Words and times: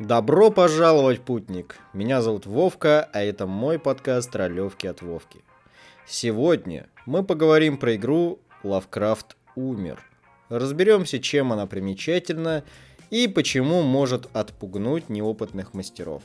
Добро 0.00 0.50
пожаловать, 0.50 1.20
путник! 1.20 1.76
Меня 1.92 2.22
зовут 2.22 2.46
Вовка, 2.46 3.06
а 3.12 3.20
это 3.20 3.46
мой 3.46 3.78
подкаст 3.78 4.34
«Ролевки 4.34 4.86
от 4.86 5.02
Вовки». 5.02 5.44
Сегодня 6.06 6.86
мы 7.04 7.22
поговорим 7.22 7.76
про 7.76 7.96
игру 7.96 8.38
Lovecraft 8.64 9.36
умер. 9.56 10.02
Разберемся, 10.48 11.18
чем 11.18 11.52
она 11.52 11.66
примечательна 11.66 12.64
и 13.10 13.28
почему 13.28 13.82
может 13.82 14.34
отпугнуть 14.34 15.10
неопытных 15.10 15.74
мастеров. 15.74 16.22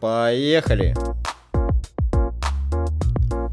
Поехали! 0.00 0.96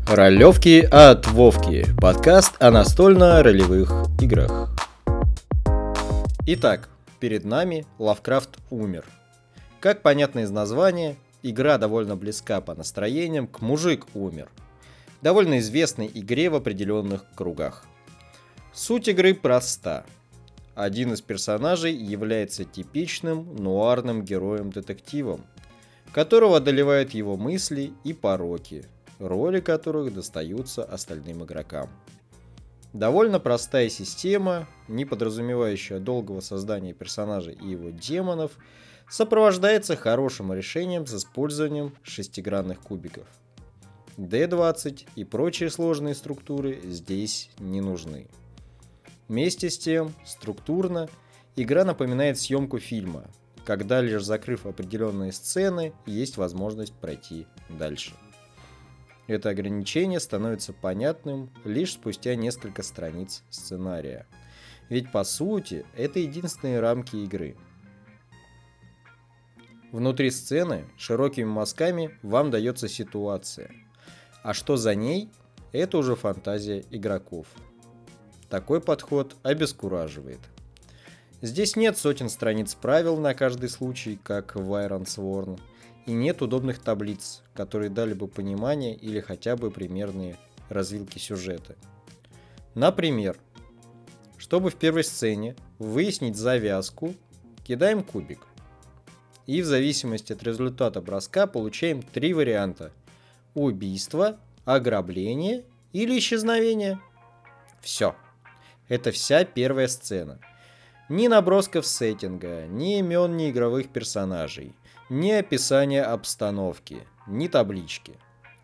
Ролевки 0.10 0.88
от 0.90 1.28
Вовки. 1.28 1.86
Подкаст 2.00 2.56
о 2.60 2.72
настольно-ролевых 2.72 4.06
играх. 4.22 4.74
Итак, 6.46 6.88
перед 7.20 7.44
нами 7.44 7.86
Лавкрафт 8.00 8.60
умер. 8.70 9.04
Как 9.80 10.02
понятно 10.02 10.40
из 10.40 10.50
названия, 10.50 11.18
игра 11.44 11.78
довольно 11.78 12.16
близка 12.16 12.62
по 12.62 12.74
настроениям 12.74 13.48
к 13.48 13.62
«Мужик 13.62 14.08
умер», 14.16 14.50
довольно 15.22 15.60
известной 15.60 16.10
игре 16.12 16.50
в 16.50 16.56
определенных 16.56 17.26
кругах. 17.36 17.86
Суть 18.74 19.08
игры 19.08 19.36
проста. 19.36 20.04
Один 20.74 21.14
из 21.14 21.22
персонажей 21.22 21.94
является 21.94 22.66
типичным 22.66 23.56
нуарным 23.56 24.24
героем-детективом, 24.24 25.46
которого 26.12 26.58
одолевают 26.58 27.12
его 27.12 27.38
мысли 27.38 27.94
и 28.04 28.14
пороки, 28.14 28.86
роли 29.20 29.60
которых 29.60 30.12
достаются 30.12 30.84
остальным 30.84 31.44
игрокам. 31.44 31.90
Довольно 32.94 33.40
простая 33.40 33.90
система, 33.90 34.68
не 34.88 35.06
подразумевающая 35.06 36.00
долгого 36.00 36.42
создания 36.42 36.94
персонажа 36.94 37.52
и 37.52 37.68
его 37.68 37.92
демонов, 37.92 38.54
сопровождается 39.10 39.96
хорошим 39.96 40.54
решением 40.54 41.06
с 41.06 41.14
использованием 41.16 41.94
шестигранных 42.04 42.80
кубиков. 42.82 43.28
D20 44.18 45.08
и 45.16 45.24
прочие 45.24 45.70
сложные 45.70 46.16
структуры 46.16 46.80
здесь 46.84 47.52
не 47.60 47.82
нужны. 47.82 48.28
Вместе 49.28 49.70
с 49.70 49.78
тем, 49.78 50.14
структурно, 50.26 51.10
игра 51.56 51.84
напоминает 51.84 52.40
съемку 52.40 52.80
фильма, 52.80 53.26
когда 53.68 54.00
лишь 54.00 54.24
закрыв 54.24 54.66
определенные 54.66 55.34
сцены, 55.34 55.92
есть 56.06 56.38
возможность 56.38 56.94
пройти 56.94 57.48
дальше. 57.68 58.14
Это 59.28 59.50
ограничение 59.50 60.22
становится 60.22 60.72
понятным 60.72 61.52
лишь 61.66 61.92
спустя 61.92 62.36
несколько 62.36 62.82
страниц 62.82 63.44
сценария. 63.50 64.26
Ведь 64.88 65.12
по 65.12 65.26
сути 65.26 65.86
это 65.98 66.20
единственные 66.20 66.80
рамки 66.80 67.18
игры. 67.18 67.58
Внутри 69.92 70.32
сцены 70.32 70.86
широкими 70.98 71.46
мазками 71.46 72.18
вам 72.22 72.52
дается 72.52 72.88
ситуация. 72.88 73.72
А 74.44 74.54
что 74.54 74.78
за 74.78 74.96
ней, 74.96 75.30
это 75.72 75.98
уже 75.98 76.16
фантазия 76.16 76.84
игроков. 76.92 77.48
Такой 78.50 78.82
подход 78.82 79.36
обескураживает. 79.44 80.40
Здесь 81.42 81.76
нет 81.76 81.98
сотен 81.98 82.30
страниц 82.30 82.76
правил 82.76 83.18
на 83.18 83.34
каждый 83.34 83.70
случай, 83.70 84.20
как 84.24 84.56
в 84.56 84.72
Iron 84.74 85.06
Sworn– 85.06 85.60
и 86.08 86.14
нет 86.14 86.42
удобных 86.42 86.80
таблиц, 86.80 87.44
которые 87.54 87.90
дали 87.90 88.14
бы 88.14 88.28
понимание 88.28 88.96
или 88.96 89.20
хотя 89.20 89.58
бы 89.58 89.70
примерные 89.70 90.38
развилки 90.70 91.20
сюжета. 91.20 91.76
Например, 92.76 93.38
чтобы 94.38 94.70
в 94.70 94.76
первой 94.76 95.04
сцене 95.04 95.56
выяснить 95.80 96.38
завязку, 96.38 97.14
кидаем 97.66 98.04
кубик. 98.04 98.47
И 99.48 99.62
в 99.62 99.66
зависимости 99.66 100.34
от 100.34 100.44
результата 100.44 101.02
броска 101.02 101.48
получаем 101.48 102.04
три 102.04 102.34
варианта. 102.34 102.92
Убийство, 103.56 104.38
ограбление 104.66 105.64
или 105.94 106.20
исчезновение. 106.20 107.00
Все. 107.82 108.16
Это 108.88 109.12
вся 109.12 109.44
первая 109.46 109.88
сцена. 109.88 110.40
Ни 111.10 111.28
набросков 111.28 111.88
сеттинга, 111.88 112.68
ни 112.68 113.00
имен, 113.00 113.36
ни 113.36 113.50
игровых 113.50 113.90
персонажей– 113.90 114.76
ни 115.10 115.32
описание 115.32 116.04
обстановки, 116.04 117.08
ни 117.28 117.48
таблички. 117.48 118.14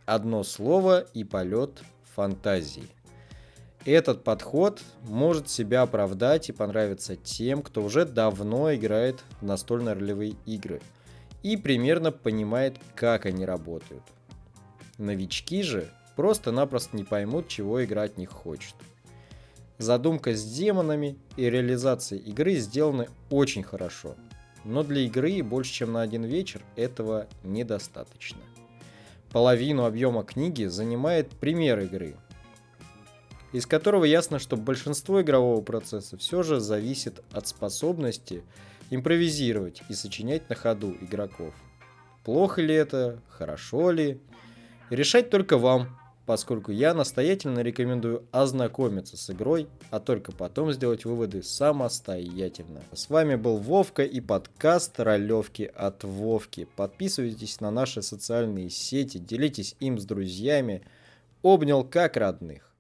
Одно 0.05 0.43
слово 0.43 1.05
и 1.13 1.23
полет 1.23 1.81
фантазии. 2.15 2.89
Этот 3.85 4.23
подход 4.23 4.81
может 5.03 5.49
себя 5.49 5.81
оправдать 5.81 6.49
и 6.49 6.53
понравиться 6.53 7.15
тем, 7.15 7.61
кто 7.61 7.83
уже 7.83 8.05
давно 8.05 8.73
играет 8.73 9.23
в 9.41 9.45
настольно-ролевые 9.45 10.35
игры 10.45 10.81
и 11.41 11.57
примерно 11.57 12.11
понимает, 12.11 12.77
как 12.95 13.25
они 13.25 13.45
работают. 13.45 14.03
Новички 14.97 15.63
же 15.63 15.89
просто-напросто 16.15 16.95
не 16.95 17.03
поймут, 17.03 17.49
чего 17.49 17.83
игра 17.83 18.03
от 18.03 18.17
них 18.17 18.29
хочет. 18.29 18.75
Задумка 19.77 20.33
с 20.33 20.43
демонами 20.43 21.17
и 21.35 21.49
реализация 21.49 22.19
игры 22.19 22.55
сделаны 22.55 23.09
очень 23.29 23.63
хорошо– 23.63 24.15
но 24.65 24.83
для 24.83 25.01
игры 25.01 25.43
больше 25.43 25.73
чем 25.73 25.93
на 25.93 26.01
один 26.01 26.23
вечер 26.23 26.61
этого 26.75 27.27
недостаточно. 27.43 28.39
Половину 29.31 29.85
объема 29.85 30.23
книги 30.23 30.65
занимает 30.65 31.29
пример 31.29 31.79
игры, 31.79 32.15
из 33.53 33.67
которого 33.67 34.03
ясно, 34.03 34.39
что 34.39 34.57
большинство 34.57 35.21
игрового 35.21 35.61
процесса 35.61 36.17
все 36.17 36.43
же 36.43 36.59
зависит 36.59 37.23
от 37.31 37.47
способности 37.47 38.43
импровизировать 38.89 39.83
и 39.89 39.93
сочинять 39.93 40.49
на 40.49 40.55
ходу 40.55 40.91
игроков. 40.99 41.53
Плохо 42.25 42.61
ли 42.61 42.73
это, 42.73 43.19
хорошо 43.29 43.91
ли, 43.91 44.19
решать 44.89 45.29
только 45.29 45.57
вам, 45.57 45.97
поскольку 46.25 46.71
я 46.71 46.93
настоятельно 46.93 47.59
рекомендую 47.59 48.25
ознакомиться 48.31 49.17
с 49.17 49.29
игрой, 49.29 49.67
а 49.91 49.99
только 49.99 50.31
потом 50.31 50.71
сделать 50.71 51.05
выводы 51.05 51.43
самостоятельно. 51.43 52.81
С 52.91 53.09
вами 53.09 53.35
был 53.35 53.57
Вовка 53.57 54.03
и 54.03 54.19
подкаст 54.19 54.99
Ролевки 54.99 55.71
от 55.75 56.03
Вовки. 56.03 56.67
Подписывайтесь 56.75 57.59
на 57.61 57.69
наши 57.69 58.01
социальные 58.01 58.69
сети, 58.71 59.17
делитесь 59.17 59.75
им 59.79 59.99
с 59.99 60.05
друзьями. 60.05 60.81
Обнял 61.43 61.83
как 61.83 62.15
родных. 62.15 62.72